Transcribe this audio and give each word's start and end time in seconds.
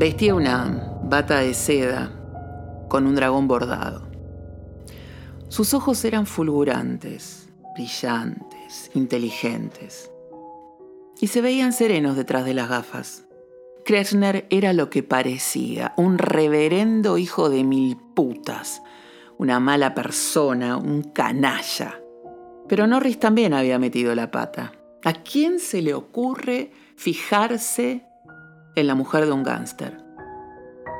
Vestía 0.00 0.34
una 0.34 0.98
bata 1.02 1.40
de 1.40 1.52
seda 1.52 2.10
con 2.88 3.06
un 3.06 3.14
dragón 3.14 3.46
bordado. 3.46 4.08
Sus 5.48 5.74
ojos 5.74 6.02
eran 6.06 6.24
fulgurantes, 6.24 7.50
brillantes, 7.74 8.90
inteligentes. 8.94 10.10
Y 11.20 11.26
se 11.26 11.42
veían 11.42 11.74
serenos 11.74 12.16
detrás 12.16 12.46
de 12.46 12.54
las 12.54 12.70
gafas. 12.70 13.26
Kressner 13.84 14.46
era 14.48 14.72
lo 14.72 14.88
que 14.88 15.02
parecía, 15.02 15.92
un 15.98 16.16
reverendo 16.16 17.18
hijo 17.18 17.50
de 17.50 17.62
mil 17.62 17.98
putas, 18.14 18.80
una 19.36 19.60
mala 19.60 19.94
persona, 19.94 20.78
un 20.78 21.02
canalla. 21.02 22.00
Pero 22.68 22.86
Norris 22.86 23.20
también 23.20 23.52
había 23.52 23.78
metido 23.78 24.14
la 24.14 24.30
pata. 24.30 24.72
¿A 25.04 25.12
quién 25.12 25.58
se 25.58 25.82
le 25.82 25.92
ocurre 25.92 26.72
fijarse 26.96 28.06
en 28.76 28.86
la 28.86 28.94
mujer 28.94 29.26
de 29.26 29.32
un 29.32 29.42
gángster? 29.42 29.98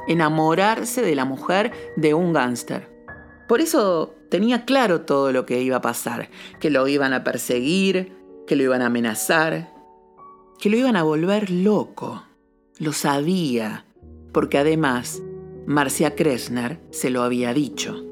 Enamorarse 0.09 1.03
de 1.03 1.15
la 1.15 1.25
mujer 1.25 1.73
de 1.97 2.15
un 2.15 2.33
gángster. 2.33 2.89
Por 3.49 3.61
eso 3.61 4.15
tenía 4.31 4.65
claro 4.65 5.03
todo 5.03 5.33
lo 5.33 5.45
que 5.47 5.61
iba 5.61 5.77
a 5.77 5.83
pasar, 5.83 6.31
que 6.61 6.71
lo 6.71 6.87
iban 6.89 7.13
a 7.13 7.25
perseguir, 7.25 8.17
que 8.47 8.57
lo 8.57 8.63
iban 8.63 8.83
a 8.83 8.87
amenazar, 8.87 9.73
que 10.59 10.71
lo 10.71 10.77
iban 10.77 10.97
a 10.97 11.03
volver 11.03 11.51
loco. 11.51 12.25
Lo 12.79 12.93
sabía, 12.93 13.85
porque 14.33 14.59
además 14.59 15.23
Marcia 15.67 16.15
Kressner 16.15 16.81
se 16.91 17.11
lo 17.11 17.23
había 17.23 17.55
dicho. 17.55 18.05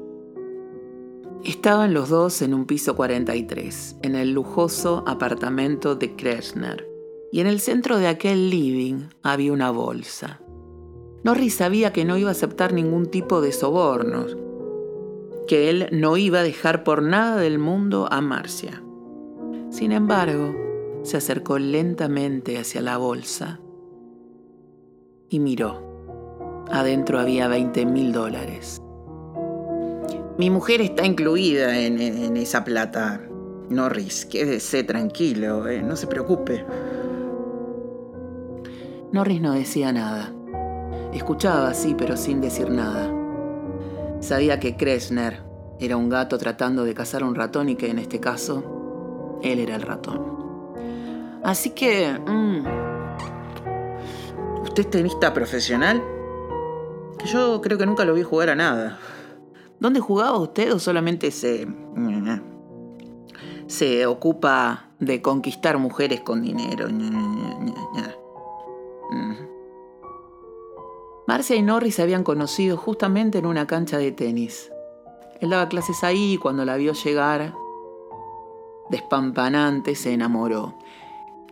Estaban 1.43 1.93
los 1.93 2.09
dos 2.09 2.41
en 2.41 2.53
un 2.53 2.65
piso 2.65 2.95
43, 2.95 3.97
en 4.01 4.15
el 4.15 4.31
lujoso 4.31 5.05
apartamento 5.07 5.95
de 5.95 6.15
Kressner, 6.15 6.88
y 7.31 7.41
en 7.41 7.47
el 7.47 7.59
centro 7.59 7.97
de 7.97 8.07
aquel 8.07 8.49
living 8.49 9.09
había 9.23 9.53
una 9.53 9.71
bolsa. 9.71 10.39
Norris 11.23 11.55
sabía 11.55 11.91
que 11.93 12.05
no 12.05 12.17
iba 12.17 12.29
a 12.29 12.31
aceptar 12.31 12.73
ningún 12.73 13.07
tipo 13.07 13.41
de 13.41 13.51
sobornos, 13.51 14.37
que 15.47 15.69
él 15.69 15.89
no 15.91 16.17
iba 16.17 16.39
a 16.39 16.43
dejar 16.43 16.83
por 16.83 17.01
nada 17.01 17.37
del 17.37 17.59
mundo 17.59 18.07
a 18.09 18.21
Marcia. 18.21 18.83
Sin 19.69 19.91
embargo, 19.91 20.55
se 21.03 21.17
acercó 21.17 21.59
lentamente 21.59 22.57
hacia 22.57 22.81
la 22.81 22.97
bolsa 22.97 23.59
y 25.29 25.39
miró. 25.39 26.65
Adentro 26.71 27.19
había 27.19 27.47
20 27.47 27.85
mil 27.85 28.11
dólares. 28.11 28.81
Mi 30.37 30.49
mujer 30.49 30.81
está 30.81 31.05
incluida 31.05 31.77
en, 31.79 32.37
esa 32.37 32.63
plata. 32.63 33.21
Norris, 33.69 34.25
quédese 34.25 34.83
tranquilo, 34.83 35.67
eh, 35.67 35.81
no 35.81 35.95
se 35.95 36.07
preocupe. 36.07 36.65
Norris 39.11 39.41
no 39.41 39.53
decía 39.53 39.91
nada. 39.91 40.31
Escuchaba, 41.13 41.73
sí, 41.73 41.95
pero 41.97 42.15
sin 42.15 42.41
decir 42.41 42.69
nada. 42.69 43.11
Sabía 44.19 44.59
que 44.59 44.75
Kressner 44.75 45.41
era 45.79 45.97
un 45.97 46.09
gato 46.09 46.37
tratando 46.37 46.83
de 46.83 46.93
cazar 46.93 47.23
un 47.23 47.33
ratón 47.33 47.69
y 47.69 47.75
que 47.75 47.89
en 47.89 47.97
este 47.97 48.19
caso, 48.19 49.39
él 49.41 49.59
era 49.59 49.75
el 49.75 49.81
ratón. 49.81 50.21
Así 51.43 51.71
que... 51.71 52.13
Mm, 52.13 52.63
¿Usted 54.61 54.83
es 54.83 54.89
tenista 54.91 55.33
profesional? 55.33 56.03
Yo 57.25 57.61
creo 57.61 57.77
que 57.77 57.85
nunca 57.87 58.05
lo 58.05 58.13
vi 58.13 58.21
jugar 58.21 58.49
a 58.49 58.55
nada. 58.55 58.99
¿Dónde 59.79 59.99
jugaba 59.99 60.37
usted 60.37 60.71
o 60.73 60.79
solamente 60.79 61.31
se... 61.31 61.67
se 63.67 64.05
ocupa 64.05 64.89
de 64.99 65.21
conquistar 65.21 65.79
mujeres 65.79 66.21
con 66.21 66.41
dinero? 66.41 66.87
Marcia 71.27 71.55
y 71.55 71.61
Norris 71.61 71.95
se 71.95 72.01
habían 72.01 72.23
conocido 72.23 72.75
justamente 72.75 73.37
en 73.37 73.45
una 73.45 73.67
cancha 73.67 73.97
de 73.97 74.11
tenis. 74.11 74.71
Él 75.39 75.51
daba 75.51 75.69
clases 75.69 76.03
ahí 76.03 76.33
y 76.33 76.37
cuando 76.37 76.65
la 76.65 76.75
vio 76.75 76.93
llegar, 76.93 77.53
despampanante, 78.89 79.95
se 79.95 80.13
enamoró. 80.13 80.75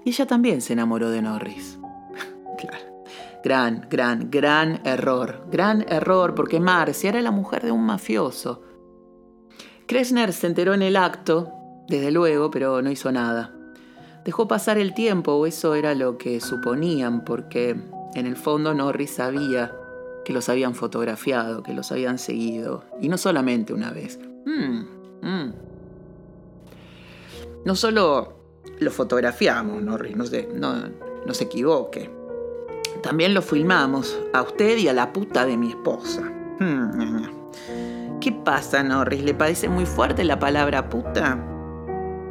Y 0.04 0.10
ella 0.10 0.26
también 0.26 0.62
se 0.62 0.74
enamoró 0.74 1.10
de 1.10 1.22
Norris. 1.22 1.80
claro. 2.58 2.86
Gran, 3.44 3.88
gran, 3.90 4.32
gran 4.32 4.82
error. 4.84 5.46
Gran 5.52 5.86
error, 5.88 6.34
porque 6.34 6.60
Marcia 6.60 7.10
era 7.10 7.22
la 7.22 7.32
mujer 7.32 7.64
de 7.64 7.72
un 7.72 7.86
mafioso. 7.86 8.64
Kressner 9.86 10.34
se 10.34 10.48
enteró 10.48 10.74
en 10.74 10.82
el 10.82 10.98
acto, 10.98 11.54
desde 11.88 12.12
luego, 12.12 12.52
pero 12.52 12.82
no 12.82 12.92
hizo 12.92 13.12
nada. 13.12 13.54
Dejó 14.28 14.46
pasar 14.46 14.78
el 14.78 14.94
tiempo, 14.94 15.36
o 15.36 15.46
eso 15.46 15.74
era 15.74 15.96
lo 15.96 16.18
que 16.18 16.42
suponían, 16.42 17.24
porque 17.24 17.78
en 18.14 18.26
el 18.26 18.36
fondo 18.36 18.74
Norris 18.74 19.12
sabía 19.12 19.74
que 20.26 20.34
los 20.34 20.50
habían 20.50 20.76
fotografiado, 20.76 21.64
que 21.64 21.74
los 21.74 21.94
habían 21.94 22.20
seguido, 22.20 22.84
y 23.00 23.08
no 23.08 23.18
solamente 23.18 23.72
una 23.72 23.92
vez. 23.92 24.20
Mm, 24.46 24.82
mm. 25.22 25.54
No 27.64 27.76
solo 27.78 28.34
lo 28.80 28.92
fotografiamos, 28.92 29.82
Norris, 29.82 30.18
no 30.18 30.26
se, 30.26 30.46
no, 30.54 30.74
no 31.26 31.34
se 31.34 31.46
equivoque. 31.46 32.12
También 33.02 33.34
lo 33.34 33.42
filmamos, 33.42 34.20
a 34.34 34.42
usted 34.42 34.78
y 34.78 34.90
a 34.90 34.94
la 34.94 35.14
puta 35.14 35.46
de 35.46 35.56
mi 35.56 35.70
esposa. 35.70 36.24
Hmm, 36.60 38.20
¿Qué 38.20 38.34
pasa, 38.34 38.84
Norris? 38.84 39.24
¿Le 39.24 39.34
parece 39.34 39.70
muy 39.70 39.86
fuerte 39.86 40.26
la 40.26 40.38
palabra 40.38 40.90
puta? 40.90 41.57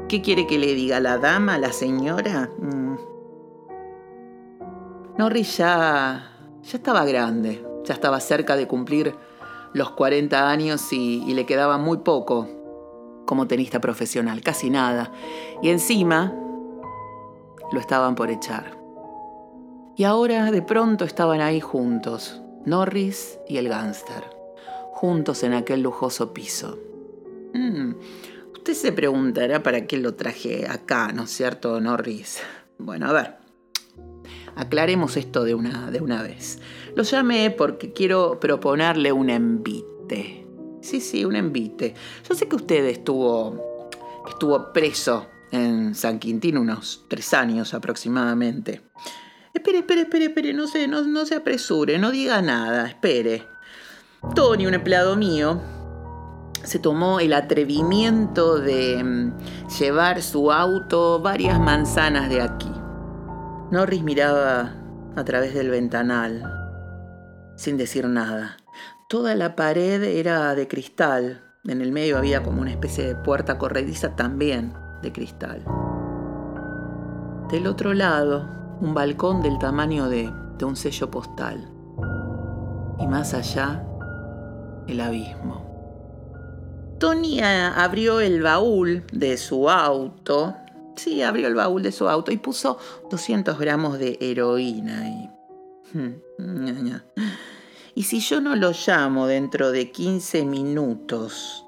¿Qué 0.08 0.22
quiere 0.22 0.46
que 0.46 0.58
le 0.58 0.74
diga 0.74 1.00
la 1.00 1.18
dama, 1.18 1.58
la 1.58 1.72
señora? 1.72 2.48
Hmm. 2.58 2.96
Norris 5.18 5.56
ya, 5.56 6.30
ya 6.62 6.76
estaba 6.76 7.04
grande, 7.04 7.64
ya 7.84 7.94
estaba 7.94 8.20
cerca 8.20 8.54
de 8.54 8.68
cumplir 8.68 9.14
los 9.72 9.90
40 9.90 10.48
años 10.48 10.92
y, 10.92 11.24
y 11.26 11.34
le 11.34 11.44
quedaba 11.44 11.76
muy 11.78 11.98
poco 11.98 12.46
como 13.24 13.48
tenista 13.48 13.80
profesional, 13.80 14.42
casi 14.42 14.70
nada. 14.70 15.10
Y 15.60 15.70
encima 15.70 16.32
lo 17.72 17.80
estaban 17.80 18.14
por 18.14 18.30
echar. 18.30 18.78
Y 19.96 20.04
ahora 20.04 20.50
de 20.52 20.62
pronto 20.62 21.04
estaban 21.04 21.40
ahí 21.40 21.60
juntos, 21.60 22.42
Norris 22.64 23.40
y 23.48 23.56
el 23.56 23.68
gánster, 23.68 24.22
juntos 24.92 25.42
en 25.42 25.54
aquel 25.54 25.82
lujoso 25.82 26.32
piso. 26.32 26.78
Mm, 27.54 27.92
usted 28.66 28.88
se 28.88 28.90
preguntará 28.90 29.62
para 29.62 29.86
qué 29.86 29.96
lo 29.96 30.14
traje 30.14 30.66
acá, 30.68 31.12
¿no 31.12 31.22
es 31.22 31.30
cierto, 31.30 31.80
Norris? 31.80 32.40
Bueno, 32.78 33.06
a 33.06 33.12
ver, 33.12 33.36
aclaremos 34.56 35.16
esto 35.16 35.44
de 35.44 35.54
una, 35.54 35.92
de 35.92 36.00
una 36.00 36.20
vez. 36.24 36.58
Lo 36.96 37.04
llamé 37.04 37.52
porque 37.52 37.92
quiero 37.92 38.40
proponerle 38.40 39.12
un 39.12 39.30
envite. 39.30 40.48
Sí, 40.80 41.00
sí, 41.00 41.24
un 41.24 41.36
envite. 41.36 41.94
Yo 42.28 42.34
sé 42.34 42.48
que 42.48 42.56
usted 42.56 42.84
estuvo, 42.86 43.88
estuvo 44.28 44.72
preso 44.72 45.28
en 45.52 45.94
San 45.94 46.18
Quintín 46.18 46.58
unos 46.58 47.04
tres 47.06 47.34
años 47.34 47.72
aproximadamente. 47.72 48.82
Espere, 49.54 49.78
espere, 49.78 50.00
espere, 50.00 50.24
espere, 50.24 50.52
no 50.52 50.66
se, 50.66 50.88
no, 50.88 51.02
no 51.02 51.24
se 51.24 51.36
apresure, 51.36 52.00
no 52.00 52.10
diga 52.10 52.42
nada, 52.42 52.88
espere. 52.88 53.46
Tony, 54.34 54.66
un 54.66 54.74
empleado 54.74 55.14
mío, 55.14 55.60
se 56.66 56.80
tomó 56.80 57.20
el 57.20 57.32
atrevimiento 57.32 58.58
de 58.58 59.02
mm, 59.02 59.68
llevar 59.78 60.20
su 60.22 60.50
auto 60.52 61.20
varias 61.20 61.60
manzanas 61.60 62.28
de 62.28 62.42
aquí. 62.42 62.70
Norris 63.70 64.02
miraba 64.02 64.74
a 65.16 65.24
través 65.24 65.54
del 65.54 65.70
ventanal, 65.70 66.42
sin 67.56 67.76
decir 67.76 68.06
nada. 68.06 68.56
Toda 69.08 69.34
la 69.34 69.54
pared 69.54 70.02
era 70.02 70.54
de 70.54 70.66
cristal. 70.66 71.42
En 71.64 71.80
el 71.80 71.92
medio 71.92 72.18
había 72.18 72.42
como 72.42 72.60
una 72.60 72.70
especie 72.70 73.06
de 73.06 73.14
puerta 73.14 73.58
corrediza 73.58 74.16
también 74.16 74.74
de 75.02 75.12
cristal. 75.12 75.64
Del 77.50 77.68
otro 77.68 77.94
lado, 77.94 78.48
un 78.80 78.94
balcón 78.94 79.40
del 79.42 79.58
tamaño 79.58 80.08
de, 80.08 80.32
un 80.62 80.76
sello 80.76 81.10
postal. 81.10 81.70
Y 82.98 83.06
más 83.06 83.34
allá, 83.34 83.84
el 84.88 85.00
abismo. 85.00 85.65
Tony 86.98 87.40
abrió 87.40 88.20
el 88.20 88.42
baúl 88.42 89.04
de 89.12 89.36
su 89.36 89.68
auto. 89.68 90.56
Sí, 90.96 91.22
abrió 91.22 91.46
el 91.48 91.54
baúl 91.54 91.82
de 91.82 91.92
su 91.92 92.08
auto 92.08 92.32
y 92.32 92.38
puso 92.38 92.78
200 93.10 93.58
gramos 93.58 93.98
de 93.98 94.16
heroína. 94.20 95.06
Y, 95.08 95.30
y 97.94 98.02
si 98.04 98.20
yo 98.20 98.40
no 98.40 98.56
lo 98.56 98.72
llamo 98.72 99.26
dentro 99.26 99.72
de 99.72 99.90
15 99.90 100.46
minutos, 100.46 101.66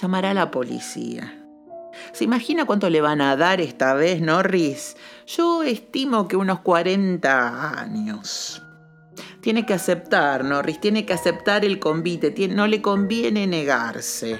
llamará 0.00 0.30
a 0.30 0.34
la 0.34 0.50
policía. 0.50 1.34
¿Se 2.12 2.24
imagina 2.24 2.64
cuánto 2.64 2.88
le 2.88 3.00
van 3.00 3.20
a 3.20 3.36
dar 3.36 3.60
esta 3.60 3.92
vez, 3.94 4.22
Norris? 4.22 4.96
Yo 5.26 5.62
estimo 5.62 6.26
que 6.26 6.36
unos 6.36 6.60
40 6.60 7.80
años. 7.80 8.62
Tiene 9.48 9.64
que 9.64 9.72
aceptar, 9.72 10.44
Norris, 10.44 10.78
tiene 10.78 11.06
que 11.06 11.14
aceptar 11.14 11.64
el 11.64 11.78
convite, 11.78 12.48
no 12.48 12.66
le 12.66 12.82
conviene 12.82 13.46
negarse. 13.46 14.38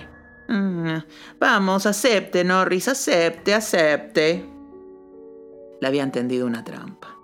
Mm, 0.49 0.99
vamos, 1.41 1.87
acepte, 1.87 2.45
Norris, 2.45 2.89
acepte, 2.89 3.55
acepte. 3.55 4.45
Le 5.81 5.89
habían 5.89 6.13
tendido 6.13 6.47
una 6.47 6.63
trampa. 6.63 7.17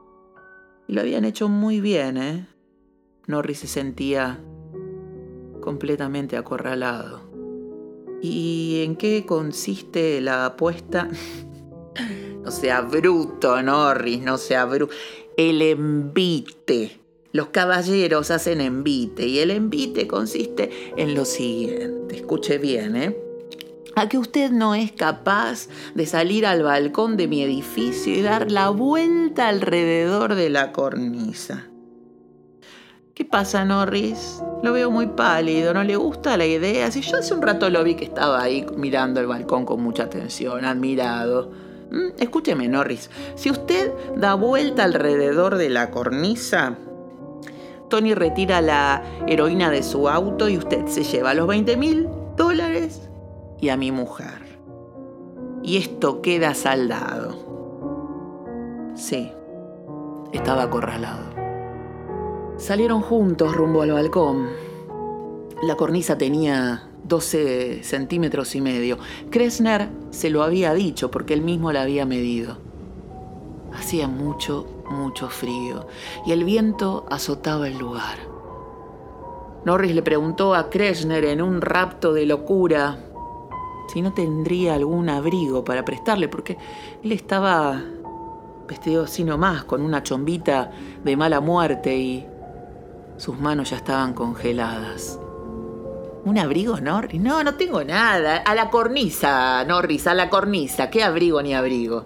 Y 0.88 0.94
lo 0.94 1.02
habían 1.02 1.26
hecho 1.26 1.50
muy 1.50 1.82
bien, 1.82 2.16
¿eh? 2.16 2.48
Norris 3.26 3.58
se 3.58 3.66
sentía 3.66 4.40
completamente 5.60 6.38
acorralado. 6.38 7.20
¿Y 8.22 8.82
en 8.82 8.96
qué 8.96 9.26
consiste 9.26 10.22
la 10.22 10.46
apuesta? 10.46 11.10
no 12.42 12.50
sea 12.50 12.80
bruto, 12.80 13.60
Norris, 13.60 14.22
no 14.22 14.38
sea 14.38 14.64
bruto. 14.64 14.94
El 15.36 15.60
envite. 15.60 17.03
Los 17.34 17.48
caballeros 17.48 18.30
hacen 18.30 18.60
envite 18.60 19.26
y 19.26 19.40
el 19.40 19.50
envite 19.50 20.06
consiste 20.06 20.70
en 20.96 21.16
lo 21.16 21.24
siguiente. 21.24 22.14
Escuche 22.14 22.58
bien, 22.58 22.94
¿eh? 22.94 23.16
a 23.96 24.08
que 24.08 24.18
usted 24.18 24.52
no 24.52 24.76
es 24.76 24.92
capaz 24.92 25.66
de 25.96 26.06
salir 26.06 26.46
al 26.46 26.62
balcón 26.62 27.16
de 27.16 27.26
mi 27.26 27.42
edificio 27.42 28.14
y 28.14 28.22
dar 28.22 28.52
la 28.52 28.70
vuelta 28.70 29.48
alrededor 29.48 30.36
de 30.36 30.48
la 30.48 30.70
cornisa. 30.70 31.66
¿Qué 33.14 33.24
pasa, 33.24 33.64
Norris? 33.64 34.40
Lo 34.62 34.72
veo 34.72 34.92
muy 34.92 35.08
pálido, 35.08 35.74
¿no 35.74 35.82
le 35.82 35.96
gusta 35.96 36.36
la 36.36 36.46
idea? 36.46 36.92
Si 36.92 37.00
yo 37.00 37.16
hace 37.16 37.34
un 37.34 37.42
rato 37.42 37.68
lo 37.68 37.82
vi 37.82 37.96
que 37.96 38.04
estaba 38.04 38.40
ahí 38.40 38.64
mirando 38.76 39.20
el 39.20 39.26
balcón 39.26 39.66
con 39.66 39.82
mucha 39.82 40.04
atención, 40.04 40.64
admirado. 40.64 41.50
Mm, 41.90 42.20
escúcheme, 42.20 42.68
Norris, 42.68 43.10
si 43.34 43.50
usted 43.50 43.92
da 44.16 44.34
vuelta 44.34 44.84
alrededor 44.84 45.56
de 45.56 45.70
la 45.70 45.90
cornisa, 45.90 46.78
Tony 47.94 48.12
retira 48.12 48.60
la 48.60 49.04
heroína 49.28 49.70
de 49.70 49.84
su 49.84 50.08
auto 50.08 50.48
y 50.48 50.58
usted 50.58 50.88
se 50.88 51.04
lleva 51.04 51.32
los 51.32 51.46
20 51.46 51.76
mil 51.76 52.08
dólares 52.36 53.08
y 53.60 53.68
a 53.68 53.76
mi 53.76 53.92
mujer. 53.92 54.58
Y 55.62 55.76
esto 55.76 56.20
queda 56.20 56.54
saldado. 56.54 57.36
Sí, 58.96 59.30
estaba 60.32 60.64
acorralado. 60.64 61.22
Salieron 62.56 63.00
juntos 63.00 63.54
rumbo 63.54 63.82
al 63.82 63.92
balcón. 63.92 64.48
La 65.62 65.76
cornisa 65.76 66.18
tenía 66.18 66.88
12 67.04 67.84
centímetros 67.84 68.56
y 68.56 68.60
medio. 68.60 68.98
Kressner 69.30 69.88
se 70.10 70.30
lo 70.30 70.42
había 70.42 70.74
dicho 70.74 71.12
porque 71.12 71.32
él 71.34 71.42
mismo 71.42 71.70
la 71.70 71.82
había 71.82 72.06
medido. 72.06 72.58
Hacía 73.72 74.08
mucho, 74.08 74.66
mucho 74.90 75.28
frío 75.28 75.86
y 76.26 76.32
el 76.32 76.44
viento 76.44 77.06
azotaba 77.08 77.68
el 77.68 77.78
lugar. 77.78 78.18
Norris 79.64 79.94
le 79.94 80.02
preguntó 80.02 80.54
a 80.54 80.68
Kressner 80.68 81.24
en 81.24 81.40
un 81.40 81.60
rapto 81.60 82.12
de 82.12 82.26
locura 82.26 82.98
si 83.92 84.02
no 84.02 84.12
tendría 84.12 84.74
algún 84.74 85.08
abrigo 85.08 85.64
para 85.64 85.84
prestarle 85.84 86.28
porque 86.28 86.58
él 87.02 87.12
estaba 87.12 87.82
vestido 88.66 89.04
así 89.04 89.24
nomás, 89.24 89.64
con 89.64 89.82
una 89.82 90.02
chombita 90.02 90.70
de 91.02 91.16
mala 91.16 91.40
muerte 91.40 91.96
y 91.96 92.26
sus 93.16 93.38
manos 93.38 93.70
ya 93.70 93.76
estaban 93.76 94.14
congeladas. 94.14 95.18
¿Un 96.24 96.38
abrigo, 96.38 96.80
Norris? 96.80 97.20
No, 97.20 97.44
no 97.44 97.54
tengo 97.54 97.84
nada. 97.84 98.38
A 98.38 98.54
la 98.54 98.70
cornisa, 98.70 99.62
Norris, 99.64 100.06
a 100.06 100.14
la 100.14 100.30
cornisa. 100.30 100.88
¿Qué 100.88 101.02
abrigo 101.02 101.42
ni 101.42 101.54
abrigo? 101.54 102.04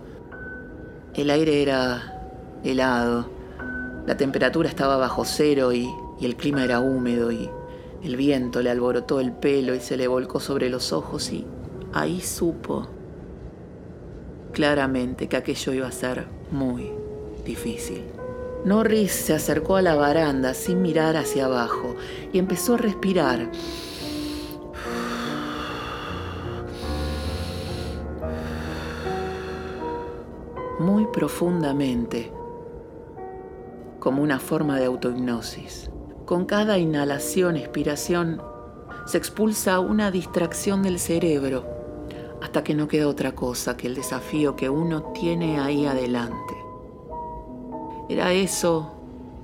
El 1.14 1.30
aire 1.30 1.62
era 1.62 2.17
helado. 2.64 3.28
La 4.06 4.16
temperatura 4.16 4.68
estaba 4.68 4.96
bajo 4.96 5.24
cero 5.24 5.72
y, 5.72 5.88
el 6.20 6.36
clima 6.36 6.64
era 6.64 6.80
húmedo 6.80 7.30
y 7.30 7.48
el 8.02 8.16
viento 8.16 8.60
le 8.60 8.70
alborotó 8.70 9.20
el 9.20 9.32
pelo 9.32 9.74
y 9.74 9.80
se 9.80 9.96
le 9.96 10.08
volcó 10.08 10.40
sobre 10.40 10.68
los 10.68 10.92
ojos 10.92 11.30
y 11.32 11.46
ahí 11.92 12.20
supo 12.20 12.88
claramente 14.52 15.28
que 15.28 15.36
aquello 15.36 15.72
iba 15.72 15.86
a 15.86 15.92
ser 15.92 16.26
muy 16.50 16.90
difícil. 17.44 18.02
Norris 18.64 19.12
se 19.12 19.34
acercó 19.34 19.76
a 19.76 19.82
la 19.82 19.94
baranda 19.94 20.52
sin 20.54 20.82
mirar 20.82 21.16
hacia 21.16 21.44
abajo 21.44 21.94
y 22.32 22.38
empezó 22.38 22.74
a 22.74 22.78
respirar. 22.78 23.50
Muy 30.80 31.06
profundamente, 31.06 32.32
como 33.98 34.22
una 34.22 34.38
forma 34.38 34.78
de 34.78 34.86
autohipnosis. 34.86 35.90
Con 36.24 36.44
cada 36.44 36.78
inhalación, 36.78 37.56
expiración, 37.56 38.42
se 39.06 39.18
expulsa 39.18 39.80
una 39.80 40.10
distracción 40.10 40.82
del 40.82 40.98
cerebro 40.98 41.64
hasta 42.42 42.62
que 42.62 42.74
no 42.74 42.88
queda 42.88 43.08
otra 43.08 43.32
cosa 43.34 43.76
que 43.76 43.86
el 43.86 43.94
desafío 43.94 44.54
que 44.54 44.68
uno 44.68 45.12
tiene 45.12 45.58
ahí 45.58 45.86
adelante. 45.86 46.54
Era 48.08 48.32
eso 48.32 48.92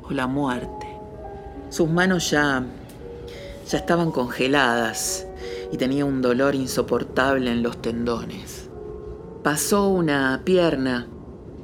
o 0.02 0.10
la 0.12 0.26
muerte. 0.26 0.86
Sus 1.70 1.88
manos 1.88 2.30
ya 2.30 2.64
ya 3.68 3.78
estaban 3.78 4.10
congeladas 4.10 5.26
y 5.72 5.76
tenía 5.76 6.04
un 6.04 6.20
dolor 6.22 6.54
insoportable 6.54 7.50
en 7.50 7.62
los 7.62 7.80
tendones. 7.80 8.68
Pasó 9.42 9.88
una 9.88 10.42
pierna 10.44 11.06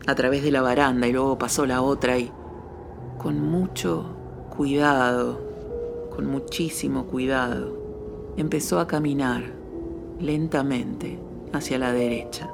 a 0.06 0.14
través 0.14 0.42
de 0.42 0.50
la 0.50 0.62
baranda 0.62 1.06
y 1.06 1.12
luego 1.12 1.38
pasó 1.38 1.66
la 1.66 1.82
otra 1.82 2.18
y 2.18 2.32
con 3.22 3.38
mucho 3.38 4.06
cuidado, 4.56 5.38
con 6.16 6.24
muchísimo 6.24 7.04
cuidado, 7.04 7.76
empezó 8.38 8.80
a 8.80 8.86
caminar 8.86 9.42
lentamente 10.18 11.18
hacia 11.52 11.78
la 11.78 11.92
derecha. 11.92 12.48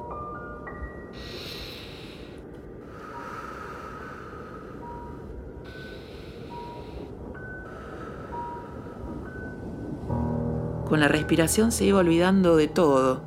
Con 10.89 10.99
la 10.99 11.07
respiración 11.07 11.71
se 11.71 11.85
iba 11.85 12.01
olvidando 12.01 12.57
de 12.57 12.67
todo, 12.67 13.21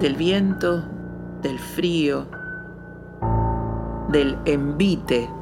del 0.00 0.16
viento, 0.16 0.82
del 1.40 1.60
frío, 1.60 2.26
del 4.10 4.36
envite. 4.44 5.37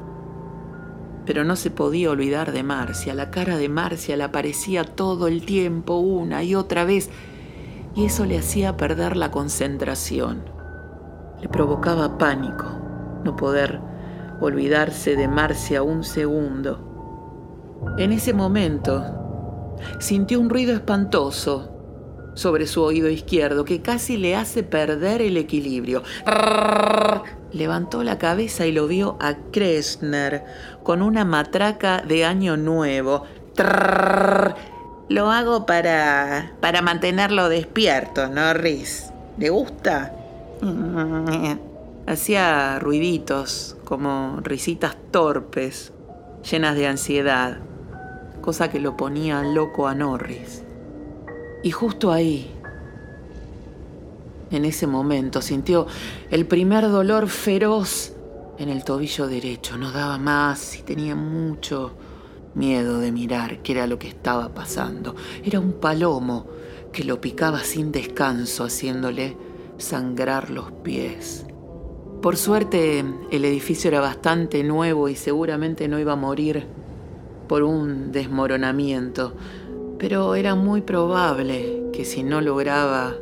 Pero 1.27 1.45
no 1.45 1.57
se 1.57 1.71
podía 1.71 2.11
olvidar 2.11 2.53
de 2.53 2.63
Marcia. 2.63 3.13
La 3.13 3.31
cara 3.31 3.59
de 3.59 3.69
Marcia 3.69 4.17
le 4.17 4.25
aparecía 4.25 4.85
todo 4.85 5.27
el 5.27 5.45
tiempo, 5.45 5.97
una 5.97 6.43
y 6.43 6.55
otra 6.55 6.85
vez, 6.85 7.11
y 7.95 8.07
eso 8.07 8.25
le 8.25 8.39
hacía 8.39 8.77
perder 8.77 9.17
la 9.17 9.31
concentración. 9.31 10.45
Le 11.41 11.49
provocaba 11.49 12.17
pánico 12.17 12.65
no 13.25 13.37
poder 13.37 13.81
olvidarse 14.41 15.17
de 15.17 15.29
Marcia 15.29 15.83
un 15.83 16.05
segundo. 16.05 16.87
En 17.99 18.13
ese 18.13 18.33
momento 18.33 19.05
sintió 19.99 20.41
un 20.41 20.49
ruido 20.49 20.75
espantoso 20.75 21.76
sobre 22.37 22.69
su 22.69 22.83
oído 22.83 23.09
izquierdo 23.09 23.65
que 23.65 23.83
casi 23.83 24.17
le 24.17 24.37
hace 24.37 24.63
perder 24.63 25.21
el 25.21 25.37
equilibrio. 25.37 26.05
Levantó 27.51 28.05
la 28.05 28.19
cabeza 28.19 28.67
y 28.67 28.71
lo 28.73 28.87
vio 28.87 29.17
a 29.21 29.35
Kressner 29.51 30.45
con 30.85 31.03
una 31.03 31.25
matraca 31.25 32.03
de 32.07 32.25
año 32.25 32.57
nuevo. 32.57 33.25
Lo 35.09 35.31
hago 35.33 35.67
para, 35.67 36.53
para 36.61 36.83
mantenerlo 36.83 37.49
despierto, 37.49 38.29
Norris. 38.29 39.11
¿Le 39.39 39.51
gusta? 39.51 40.13
Hacía 42.07 42.79
ruiditos, 42.79 43.77
como 43.85 44.39
risitas 44.45 44.97
torpes, 45.11 45.93
llenas 46.49 46.77
de 46.77 46.87
ansiedad 46.87 47.59
cosa 48.47 48.71
que 48.71 48.79
lo 48.79 48.97
ponía 48.97 49.43
loco 49.43 49.89
a 49.89 49.95
Norris. 49.97 50.63
Y 51.63 51.71
justo 51.71 52.13
ahí, 52.13 52.51
en 54.51 54.65
ese 54.65 54.87
momento, 54.87 55.43
sintió 55.43 55.87
el 56.31 56.47
primer 56.47 56.89
dolor 56.89 57.29
feroz 57.29 58.13
en 58.59 58.69
el 58.69 58.85
tobillo 58.85 59.27
derecho. 59.27 59.77
No 59.77 59.91
daba 59.91 60.19
más 60.19 60.79
y 60.79 60.83
tenía 60.83 61.15
mucho 61.15 61.93
miedo 62.55 62.99
de 62.99 63.13
mirar 63.13 63.59
qué 63.63 63.73
era 63.73 63.87
lo 63.87 63.99
que 63.99 64.09
estaba 64.09 64.49
pasando. 64.55 65.15
Era 65.45 65.61
un 65.61 65.73
palomo 65.73 66.47
que 66.93 67.05
lo 67.05 67.21
picaba 67.21 67.61
sin 67.61 67.93
descanso, 67.93 68.65
haciéndole 68.65 69.37
sangrar 69.79 70.51
los 70.51 70.73
pies. 70.73 71.45
Por 72.23 72.37
suerte, 72.37 73.05
el 73.31 73.45
edificio 73.45 73.89
era 73.89 74.01
bastante 74.01 74.65
nuevo 74.65 75.09
y 75.09 75.17
seguramente 75.17 75.89
no 75.89 75.99
iba 75.99 76.15
a 76.15 76.17
morir 76.17 76.67
por 77.47 77.63
un 77.63 78.11
desmoronamiento, 78.11 79.35
pero 79.99 80.35
era 80.35 80.55
muy 80.55 80.83
probable 80.83 81.85
que 81.93 82.05
si 82.05 82.23
no 82.23 82.41
lograba 82.41 83.15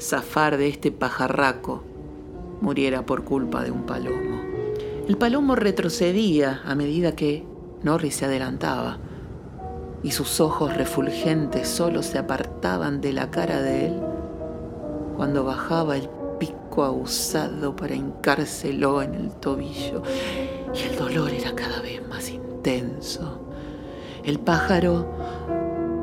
zafar 0.00 0.56
de 0.56 0.68
este 0.68 0.92
pajarraco, 0.92 1.82
muriera 2.60 3.04
por 3.06 3.24
culpa 3.24 3.64
de 3.64 3.70
un 3.70 3.84
palomo. 3.84 4.40
El 5.08 5.16
palomo 5.16 5.56
retrocedía 5.56 6.60
a 6.64 6.74
medida 6.74 7.16
que 7.16 7.44
Norris 7.82 8.16
se 8.16 8.26
adelantaba, 8.26 8.98
y 10.02 10.12
sus 10.12 10.40
ojos 10.40 10.76
refulgentes 10.76 11.68
solo 11.68 12.02
se 12.02 12.18
apartaban 12.18 13.00
de 13.00 13.12
la 13.12 13.30
cara 13.30 13.60
de 13.62 13.86
él 13.86 14.00
cuando 15.16 15.44
bajaba 15.44 15.96
el 15.96 16.08
pico 16.38 16.84
aguzado 16.84 17.74
para 17.74 17.96
hincárselo 17.96 19.02
en 19.02 19.14
el 19.14 19.30
tobillo, 19.32 20.02
y 20.72 20.88
el 20.88 20.96
dolor 20.96 21.30
era 21.30 21.52
cada 21.54 21.80
vez 21.80 22.06
más 22.06 22.30
intenso 22.30 23.40
El 24.22 24.38
pájaro 24.38 25.08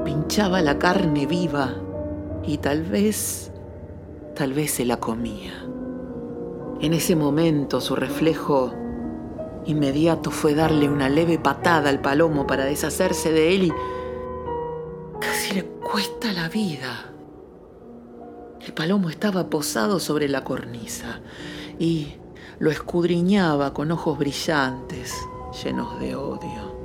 pinchaba 0.06 0.62
la 0.62 0.78
carne 0.78 1.26
viva 1.26 1.74
y 2.46 2.60
tal 2.60 2.84
vez, 2.84 3.52
tal 4.36 4.54
vez 4.54 4.72
se 4.72 4.86
la 4.86 4.98
comía. 4.98 5.66
En 6.80 6.94
ese 6.94 7.16
momento 7.16 7.82
su 7.82 7.96
reflejo 7.96 8.72
inmediato 9.66 10.30
fue 10.30 10.54
darle 10.54 10.88
una 10.88 11.10
leve 11.10 11.40
patada 11.40 11.90
al 11.90 12.02
palomo 12.02 12.46
para 12.46 12.66
deshacerse 12.66 13.32
de 13.32 13.56
él 13.56 13.64
y 13.64 13.74
casi 15.20 15.56
le 15.56 15.66
cuesta 15.66 16.32
la 16.32 16.50
vida. 16.50 17.12
El 18.64 18.74
palomo 18.74 19.10
estaba 19.10 19.50
posado 19.50 20.00
sobre 20.00 20.30
la 20.30 20.44
cornisa 20.44 21.22
y 21.80 22.14
lo 22.60 22.70
escudriñaba 22.70 23.74
con 23.74 23.92
ojos 23.92 24.20
brillantes, 24.20 25.16
llenos 25.64 26.00
de 26.00 26.16
odio. 26.16 26.76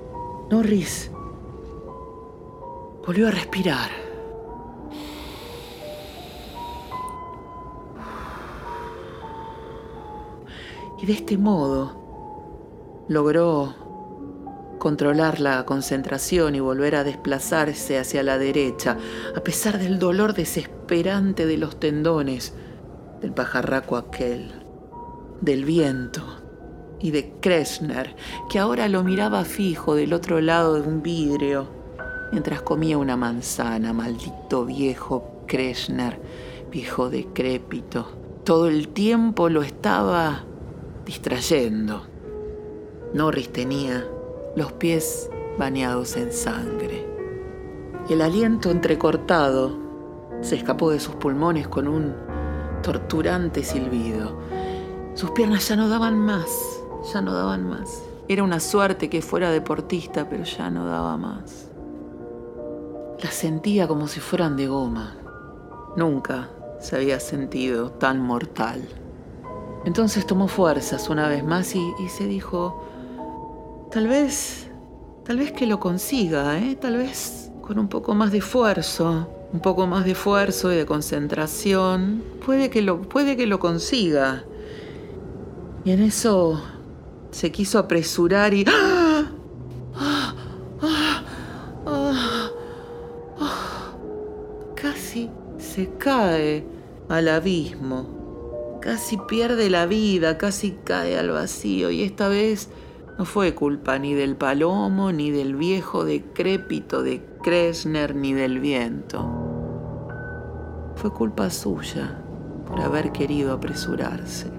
Norris 0.51 1.11
volvió 3.07 3.29
a 3.29 3.31
respirar. 3.31 3.91
Y 11.03 11.07
de 11.07 11.13
este 11.15 11.39
modo 11.39 13.05
logró 13.09 13.75
controlar 14.79 15.41
la 15.41 15.65
concentración 15.65 16.55
y 16.55 16.61
volver 16.61 16.95
a 16.95 17.05
desplazarse 17.05 17.99
hacia 17.99 18.23
la 18.23 18.39
derecha, 18.39 18.99
a 19.35 19.41
pesar 19.41 19.79
del 19.79 19.99
dolor 19.99 20.35
desesperante 20.35 21.47
de 21.47 21.57
los 21.57 21.81
tendones 21.81 22.55
del 23.21 23.33
pajarraco 23.33 23.97
aquel, 23.97 24.53
del 25.41 25.65
viento 25.65 26.23
y 26.99 27.13
de 27.13 27.33
Kreshner, 27.41 28.15
que 28.51 28.59
ahora 28.59 28.89
lo 28.89 29.03
miraba 29.05 29.45
fijo 29.45 29.95
del 29.95 30.13
otro 30.13 30.41
lado 30.41 30.75
de 30.75 30.89
un 30.89 31.03
vidrio 31.03 31.80
mientras 32.33 32.63
comía 32.63 32.99
una 32.99 33.17
manzana, 33.17 33.93
maldito 33.93 34.65
viejo 34.65 35.43
Kreshner, 35.47 36.21
viejo 36.71 37.11
decrépito. 37.11 38.07
Todo 38.45 38.69
el 38.69 38.89
tiempo 38.89 39.49
lo 39.49 39.63
estaba 39.63 40.45
distrayendo. 41.05 42.03
Norris 43.13 43.53
tenía 43.53 44.07
los 44.57 44.73
pies 44.73 45.29
bañados 45.59 46.17
en 46.17 46.33
sangre. 46.33 47.07
El 48.09 48.23
aliento 48.23 48.71
entrecortado 48.71 49.77
se 50.41 50.57
escapó 50.57 50.91
de 50.91 51.01
sus 51.01 51.15
pulmones 51.17 51.69
con 51.69 51.87
un 51.87 52.15
torturante 52.83 53.63
silbido. 53.63 54.39
Sus 55.15 55.33
piernas 55.33 55.69
ya 55.69 55.77
no 55.77 55.89
daban 55.89 56.19
más, 56.19 56.49
ya 57.13 57.21
no 57.21 57.35
daban 57.35 57.69
más. 57.69 58.03
Era 58.29 58.43
una 58.43 58.61
suerte 58.61 59.11
que 59.11 59.23
fuera 59.23 59.51
deportista, 59.51 60.29
pero 60.29 60.45
ya 60.45 60.71
no 60.71 60.87
daba 60.87 61.17
más. 61.17 61.70
Las 63.23 63.35
sentía 63.35 63.87
como 63.87 64.09
si 64.09 64.19
fueran 64.21 64.57
de 64.57 64.67
goma. 64.67 65.17
Nunca 65.97 66.49
se 66.81 66.97
había 66.97 67.21
sentido 67.21 67.91
tan 67.91 68.21
mortal. 68.21 68.83
Entonces 69.85 70.27
tomó 70.27 70.49
fuerzas 70.49 71.09
una 71.09 71.29
vez 71.29 71.45
más 71.45 71.75
y, 71.75 71.93
se 72.09 72.27
dijo, 72.27 72.83
tal 73.91 74.07
vez, 74.07 74.69
tal 75.25 75.39
vez 75.39 75.53
que 75.53 75.67
lo 75.67 75.81
consiga, 75.81 76.59
¿eh? 76.59 76.77
tal 76.77 76.97
vez 76.97 77.51
con 77.61 77.79
un 77.79 77.89
poco 77.89 78.15
más 78.15 78.33
de 78.33 78.39
esfuerzo, 78.39 79.29
un 79.53 79.61
poco 79.61 79.87
más 79.87 80.05
de 80.05 80.13
esfuerzo 80.13 80.73
y 80.73 80.77
de 80.77 80.87
concentración, 80.87 82.23
puede 82.45 82.71
que 82.71 82.83
lo, 82.83 83.03
puede 83.03 83.37
que 83.37 83.47
lo 83.47 83.59
consiga. 83.59 84.45
Y 85.85 85.93
en 85.93 86.03
eso 86.03 86.63
se 87.31 87.53
quiso 87.53 87.79
apresurar 87.79 88.55
y... 88.55 88.65
¡Ah! 88.67 89.31
¡Ah! 89.95 90.35
Casi 94.75 95.31
se 95.59 95.89
cae 96.21 96.67
al 97.09 97.29
abismo 97.29 98.79
casi 98.81 99.17
pierde 99.17 99.71
la 99.71 99.87
vida, 99.87 100.37
casi 100.37 100.73
cae 100.85 101.19
al 101.19 101.31
vacío 101.31 101.91
y 101.91 102.03
esta 102.03 102.29
vez 102.29 102.69
no 103.19 103.25
fue 103.25 103.55
culpa 103.55 103.99
ni 103.99 104.15
del 104.15 104.37
palomo, 104.37 105.13
ni 105.13 105.31
del 105.31 105.55
viejo 105.55 106.05
decrépito 106.05 107.03
de 107.03 107.23
Kresner, 107.43 108.15
ni 108.15 108.33
del 108.33 108.61
viento. 108.61 109.29
Fue 110.97 111.13
culpa 111.13 111.49
suya 111.51 112.23
por 112.67 112.81
haber 112.81 113.13
querido 113.13 113.53
apresurarse. 113.53 114.51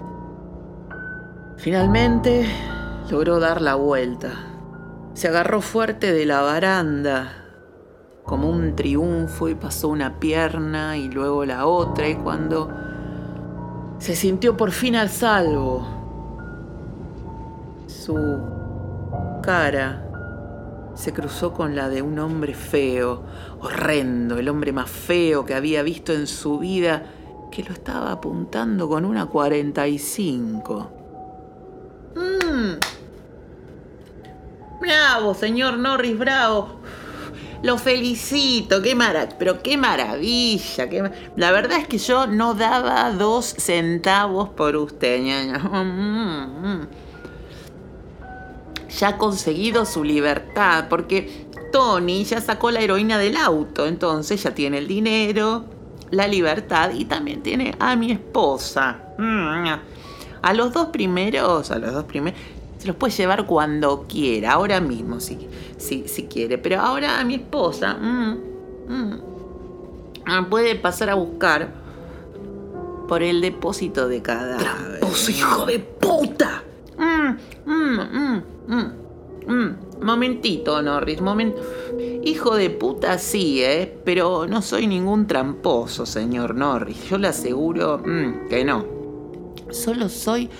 Finalmente 1.58 2.46
logró 3.10 3.38
dar 3.38 3.60
la 3.60 3.76
vuelta. 3.76 4.30
Se 5.14 5.28
agarró 5.28 5.60
fuerte 5.60 6.12
de 6.12 6.26
la 6.26 6.42
baranda 6.42 7.41
como 8.24 8.48
un 8.48 8.76
triunfo 8.76 9.48
y 9.48 9.54
pasó 9.54 9.88
una 9.88 10.18
pierna 10.18 10.96
y 10.96 11.08
luego 11.08 11.44
la 11.44 11.66
otra 11.66 12.08
y 12.08 12.14
cuando 12.14 12.70
se 13.98 14.16
sintió 14.16 14.56
por 14.56 14.70
fin 14.72 14.96
al 14.96 15.08
salvo. 15.08 15.86
Su 17.86 18.40
cara 19.42 20.04
se 20.94 21.12
cruzó 21.12 21.52
con 21.52 21.74
la 21.74 21.88
de 21.88 22.02
un 22.02 22.18
hombre 22.18 22.54
feo, 22.54 23.22
horrendo, 23.60 24.38
el 24.38 24.48
hombre 24.48 24.72
más 24.72 24.90
feo 24.90 25.44
que 25.44 25.54
había 25.54 25.82
visto 25.82 26.12
en 26.12 26.26
su 26.26 26.58
vida, 26.58 27.04
que 27.50 27.62
lo 27.62 27.72
estaba 27.72 28.12
apuntando 28.12 28.88
con 28.88 29.04
una 29.04 29.26
45. 29.26 30.90
Mm. 32.14 32.72
Bravo, 34.80 35.34
señor 35.34 35.78
Norris, 35.78 36.18
bravo. 36.18 36.80
Lo 37.62 37.78
felicito, 37.78 38.82
qué 38.82 38.94
maravilla, 38.94 39.36
pero 39.38 39.62
qué 39.62 39.76
maravilla. 39.76 40.88
La 41.36 41.52
verdad 41.52 41.78
es 41.78 41.86
que 41.86 41.98
yo 41.98 42.26
no 42.26 42.54
daba 42.54 43.10
dos 43.12 43.54
centavos 43.58 44.48
por 44.50 44.76
usted. 44.76 45.22
Ya 48.98 49.08
ha 49.08 49.16
conseguido 49.16 49.86
su 49.86 50.04
libertad, 50.04 50.88
porque 50.90 51.46
Tony 51.72 52.24
ya 52.24 52.42
sacó 52.42 52.70
la 52.70 52.80
heroína 52.80 53.16
del 53.16 53.38
auto, 53.38 53.86
entonces 53.86 54.42
ya 54.42 54.54
tiene 54.54 54.76
el 54.76 54.86
dinero, 54.86 55.64
la 56.10 56.28
libertad 56.28 56.90
y 56.92 57.06
también 57.06 57.42
tiene 57.42 57.74
a 57.80 57.96
mi 57.96 58.12
esposa. 58.12 59.00
A 60.42 60.52
los 60.52 60.72
dos 60.74 60.88
primeros, 60.88 61.70
a 61.70 61.78
los 61.78 61.94
dos 61.94 62.04
primeros, 62.04 62.38
se 62.82 62.88
los 62.88 62.96
puede 62.96 63.12
llevar 63.12 63.46
cuando 63.46 64.06
quiera, 64.08 64.54
ahora 64.54 64.80
mismo 64.80 65.20
si, 65.20 65.38
si, 65.76 66.08
si 66.08 66.24
quiere. 66.24 66.58
Pero 66.58 66.80
ahora 66.80 67.20
a 67.20 67.24
mi 67.24 67.36
esposa 67.36 67.94
mm, 67.94 68.38
mm, 68.88 70.50
puede 70.50 70.74
pasar 70.74 71.08
a 71.08 71.14
buscar 71.14 71.72
por 73.06 73.22
el 73.22 73.40
depósito 73.40 74.08
de 74.08 74.20
cadáver. 74.20 74.98
¡Tramposo 74.98 75.30
hijo 75.30 75.66
de 75.66 75.78
puta! 75.78 76.64
Mm, 79.46 80.04
momentito, 80.04 80.82
Norris, 80.82 81.20
momento. 81.20 81.62
Hijo 82.24 82.56
de 82.56 82.70
puta 82.70 83.16
sí, 83.18 83.62
¿eh? 83.62 83.96
Pero 84.04 84.48
no 84.48 84.60
soy 84.60 84.88
ningún 84.88 85.28
tramposo, 85.28 86.04
señor 86.04 86.56
Norris. 86.56 87.08
Yo 87.08 87.16
le 87.16 87.28
aseguro 87.28 88.02
que 88.50 88.64
no. 88.64 88.84
Solo 89.70 90.08
soy 90.08 90.50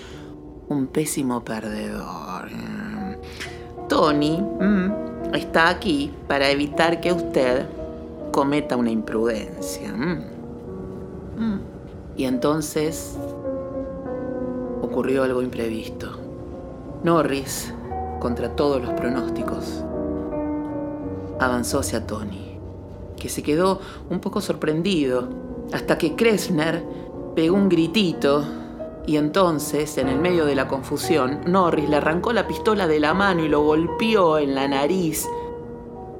un 0.73 0.87
pésimo 0.87 1.43
perdedor. 1.43 2.49
Tony 3.87 4.41
mm, 4.41 5.35
está 5.35 5.69
aquí 5.69 6.11
para 6.27 6.49
evitar 6.49 6.99
que 6.99 7.11
usted 7.13 7.65
cometa 8.31 8.75
una 8.75 8.91
imprudencia. 8.91 9.93
Mm. 9.93 10.23
Mm. 11.37 11.59
Y 12.17 12.25
entonces 12.25 13.17
ocurrió 14.81 15.23
algo 15.23 15.41
imprevisto. 15.41 16.19
Norris, 17.03 17.73
contra 18.19 18.55
todos 18.55 18.81
los 18.81 18.93
pronósticos, 18.93 19.83
avanzó 21.39 21.79
hacia 21.79 22.07
Tony, 22.07 22.57
que 23.17 23.29
se 23.29 23.43
quedó 23.43 23.79
un 24.09 24.19
poco 24.19 24.41
sorprendido, 24.41 25.27
hasta 25.71 25.97
que 25.97 26.15
Kressner 26.15 26.83
pegó 27.35 27.55
un 27.55 27.69
gritito 27.69 28.43
y 29.05 29.17
entonces, 29.17 29.97
en 29.97 30.07
el 30.07 30.19
medio 30.19 30.45
de 30.45 30.55
la 30.55 30.67
confusión, 30.67 31.41
Norris 31.45 31.89
le 31.89 31.97
arrancó 31.97 32.31
la 32.31 32.47
pistola 32.47 32.87
de 32.87 33.01
la 33.01 33.13
mano 33.13 33.43
y 33.43 33.49
lo 33.49 33.61
golpeó 33.61 34.37
en 34.37 34.55
la 34.55 34.67
nariz 34.67 35.27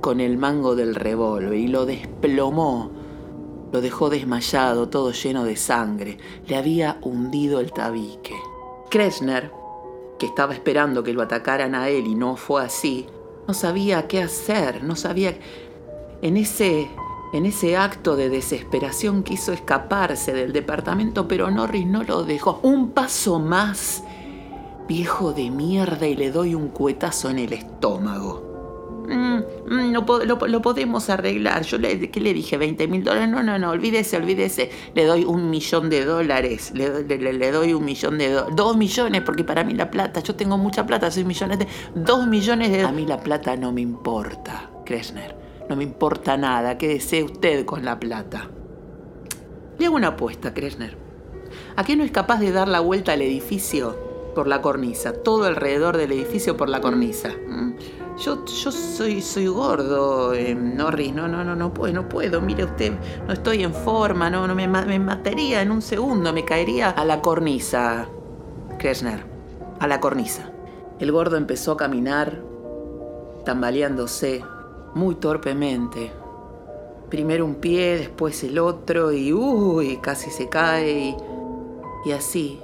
con 0.02 0.20
el 0.20 0.38
mango 0.38 0.76
del 0.76 0.96
revólver 0.96 1.58
y 1.58 1.68
lo 1.68 1.86
desplomó. 1.86 2.92
Lo 3.72 3.80
dejó 3.80 4.10
desmayado, 4.10 4.90
todo 4.90 5.12
lleno 5.12 5.46
de 5.46 5.56
sangre. 5.56 6.18
Le 6.46 6.58
había 6.58 7.00
hundido 7.02 7.62
el 7.62 7.72
tabique. 7.72 8.36
Kreshner, 8.90 9.50
que 10.20 10.26
estaba 10.26 10.54
esperando 10.54 11.04
que 11.04 11.14
lo 11.14 11.22
atacaran 11.22 11.76
a 11.76 11.88
él 11.88 12.06
y 12.06 12.16
no 12.16 12.36
fue 12.36 12.64
así, 12.64 13.08
no 13.48 13.54
sabía 13.54 14.08
qué 14.08 14.22
hacer, 14.22 14.84
no 14.84 14.96
sabía... 14.96 15.36
En 16.22 16.38
ese 16.38 16.90
en 17.34 17.48
ese 17.48 17.76
acto 17.76 18.16
de 18.16 18.30
desesperación 18.30 19.24
quiso 19.24 19.54
escaparse 19.54 20.34
del 20.34 20.54
departamento, 20.54 21.28
pero 21.28 21.50
Norris 21.50 21.88
no 21.88 22.04
lo 22.04 22.24
dejó. 22.24 22.60
Un 22.62 22.92
paso 22.92 23.40
más, 23.40 24.04
viejo 24.88 25.34
de 25.34 25.50
mierda, 25.50 26.06
y 26.06 26.16
le 26.16 26.32
doy 26.32 26.54
un 26.54 26.68
cuetazo 26.68 27.32
en 27.32 27.40
el 27.40 27.54
estómago. 27.54 28.54
Mm, 29.08 29.38
mm, 29.68 29.92
no 29.92 30.06
lo, 30.26 30.62
podemos 30.62 31.10
arreglar. 31.10 31.64
Yo 31.64 31.80
le, 31.80 32.12
¿qué 32.12 32.20
le 32.20 32.36
dije? 32.36 32.60
¿20 32.60 32.88
mil 32.88 33.04
dólares? 33.04 33.30
No, 33.30 33.42
no, 33.42 33.58
no, 33.58 33.72
olvídese, 33.72 34.16
olvídese. 34.16 34.70
Le 34.94 35.06
doy 35.06 35.26
un 35.26 35.50
millón 35.50 35.90
de 35.90 36.06
dólares. 36.06 36.72
Le, 36.76 37.04
le, 37.04 37.52
doy 37.52 37.74
un 37.74 37.84
millón 37.84 38.20
de 38.20 38.32
dólares. 38.32 38.56
Dos 38.56 38.78
millones, 38.78 39.24
porque 39.26 39.44
para 39.44 39.64
mí 39.64 39.74
la 39.74 39.90
plata, 39.90 40.22
yo 40.22 40.36
tengo 40.36 40.60
mucha 40.60 40.86
plata, 40.86 41.10
soy 41.10 41.24
millones 41.24 41.58
de... 41.58 41.68
Dos 41.96 42.28
millones 42.28 42.72
de... 42.72 42.84
A 42.84 42.92
mí 42.92 43.08
la 43.08 43.20
plata 43.20 43.56
no 43.56 43.72
me 43.72 43.82
importa, 43.82 44.70
Kresner. 44.86 45.43
No 45.70 45.76
me 45.76 45.84
importa 45.84 46.38
nada. 46.38 46.78
¿Qué 46.78 46.88
desee 46.88 47.24
usted 47.24 47.66
con 47.66 47.86
la 47.86 48.00
plata? 48.00 48.50
Le 49.78 49.86
hago 49.86 49.96
una 49.96 50.10
apuesta, 50.10 50.54
Kresner. 50.54 50.98
¿A 51.76 51.84
qué 51.84 51.96
no 51.96 52.04
es 52.04 52.12
capaz 52.12 52.40
de 52.40 52.52
dar 52.52 52.68
la 52.68 52.80
vuelta 52.80 53.14
al 53.14 53.22
edificio 53.22 53.98
por 54.36 54.48
la 54.48 54.62
cornisa? 54.62 55.14
Todo 55.14 55.46
alrededor 55.46 55.98
del 55.98 56.12
edificio 56.12 56.58
por 56.58 56.70
la 56.70 56.82
cornisa. 56.82 57.30
Yo, 58.18 58.46
yo 58.46 58.72
soy, 58.72 59.22
soy 59.22 59.48
gordo, 59.48 60.34
eh, 60.34 60.54
Norris, 60.54 61.14
no, 61.14 61.28
no, 61.28 61.44
no, 61.44 61.56
no 61.56 61.74
puedo, 61.74 61.94
no 61.94 62.10
puedo. 62.10 62.42
Mire 62.42 62.66
usted, 62.66 62.94
no 63.26 63.34
estoy 63.34 63.64
en 63.64 63.74
forma, 63.74 64.30
no, 64.30 64.48
no 64.48 64.54
me, 64.54 64.68
me 64.68 65.00
mataría 65.00 65.62
en 65.64 65.72
un 65.72 65.82
segundo, 65.82 66.32
me 66.32 66.46
caería 66.46 66.92
a 66.92 67.06
la 67.06 67.22
cornisa, 67.22 68.08
Kresner, 68.78 69.26
a 69.80 69.88
la 69.88 70.00
cornisa. 70.00 70.52
El 71.00 71.12
gordo 71.12 71.38
empezó 71.38 71.72
a 71.72 71.78
caminar, 71.78 72.44
tambaleándose 73.46 74.44
muy 74.96 75.16
torpemente. 75.16 76.12
Primero 77.10 77.46
un 77.46 77.56
pie, 77.56 77.98
después 77.98 78.44
el 78.44 78.60
otro 78.60 79.12
y 79.12 79.34
uy, 79.34 79.98
casi 79.98 80.30
se 80.30 80.50
cae 80.50 80.92
y, 80.92 81.16
y 82.06 82.12
así, 82.12 82.60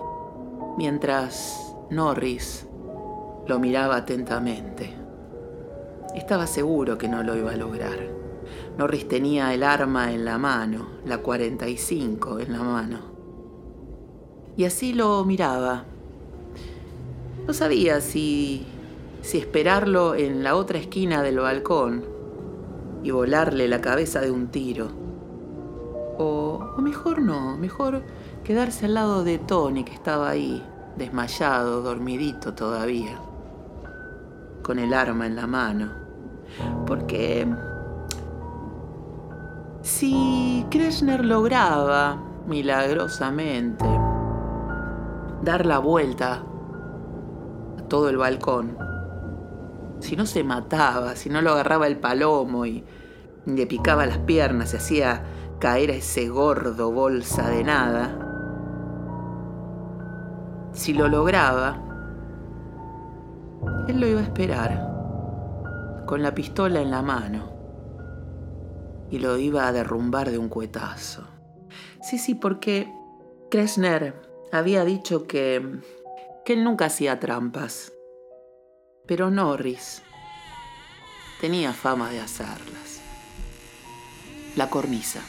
mientras 0.77 1.75
Norris 1.89 2.67
lo 3.47 3.59
miraba 3.59 3.97
atentamente. 3.97 4.93
Estaba 6.15 6.47
seguro 6.47 6.97
que 6.97 7.07
no 7.07 7.23
lo 7.23 7.35
iba 7.35 7.51
a 7.51 7.57
lograr. 7.57 7.99
Norris 8.77 9.07
tenía 9.07 9.53
el 9.53 9.63
arma 9.63 10.11
en 10.13 10.25
la 10.25 10.37
mano, 10.37 10.87
la 11.05 11.19
45 11.19 12.39
en 12.39 12.51
la 12.51 12.59
mano. 12.59 12.99
Y 14.57 14.65
así 14.65 14.93
lo 14.93 15.23
miraba. 15.25 15.85
No 17.45 17.53
sabía 17.53 18.01
si, 18.01 18.65
si 19.21 19.37
esperarlo 19.37 20.15
en 20.15 20.43
la 20.43 20.55
otra 20.55 20.79
esquina 20.79 21.21
del 21.21 21.39
balcón 21.39 22.18
y 23.03 23.11
volarle 23.11 23.67
la 23.67 23.81
cabeza 23.81 24.21
de 24.21 24.31
un 24.31 24.47
tiro. 24.47 24.87
O, 26.17 26.73
o 26.77 26.81
mejor 26.81 27.21
no, 27.21 27.57
mejor 27.57 28.03
quedarse 28.43 28.85
al 28.85 28.95
lado 28.95 29.23
de 29.23 29.37
Tony 29.37 29.83
que 29.83 29.93
estaba 29.93 30.29
ahí, 30.29 30.63
desmayado, 30.97 31.81
dormidito 31.81 32.53
todavía 32.53 33.19
con 34.69 34.77
el 34.77 34.93
arma 34.93 35.25
en 35.25 35.35
la 35.35 35.47
mano. 35.47 35.89
Porque 36.85 37.47
si 39.81 40.63
Kreshner 40.69 41.25
lograba 41.25 42.21
milagrosamente 42.47 43.85
dar 45.41 45.65
la 45.65 45.79
vuelta 45.79 46.43
a 47.79 47.81
todo 47.87 48.09
el 48.09 48.17
balcón, 48.17 48.77
si 49.99 50.15
no 50.15 50.25
se 50.25 50.43
mataba, 50.43 51.15
si 51.15 51.29
no 51.29 51.41
lo 51.41 51.51
agarraba 51.51 51.87
el 51.87 51.97
palomo 51.97 52.65
y 52.65 52.83
le 53.45 53.67
picaba 53.67 54.05
las 54.05 54.19
piernas 54.19 54.73
y 54.73 54.77
hacía 54.77 55.23
caer 55.59 55.91
a 55.91 55.95
ese 55.95 56.29
gordo 56.29 56.91
bolsa 56.91 57.49
de 57.49 57.63
nada, 57.63 58.29
si 60.71 60.93
lo 60.93 61.07
lograba, 61.07 61.81
él 63.87 63.99
lo 63.99 64.07
iba 64.07 64.21
a 64.21 64.23
esperar, 64.23 66.05
con 66.05 66.21
la 66.21 66.33
pistola 66.33 66.81
en 66.81 66.91
la 66.91 67.01
mano, 67.01 67.51
y 69.09 69.19
lo 69.19 69.37
iba 69.37 69.67
a 69.67 69.71
derrumbar 69.71 70.29
de 70.29 70.37
un 70.37 70.49
cuetazo. 70.49 71.23
Sí, 72.01 72.17
sí, 72.17 72.35
porque 72.35 72.93
Kresner 73.51 74.21
había 74.51 74.85
dicho 74.85 75.27
que, 75.27 75.81
que 76.45 76.53
él 76.53 76.63
nunca 76.63 76.85
hacía 76.85 77.19
trampas, 77.19 77.91
pero 79.09 79.31
Norris 79.31 80.03
tenía 81.41 81.73
fama 81.73 82.11
de 82.11 82.19
hacerlas. 82.21 83.01
La 84.55 84.69
cornisa. 84.69 85.19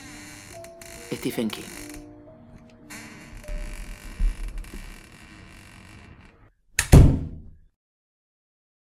Stephen 1.11 1.49
King. 1.49 1.89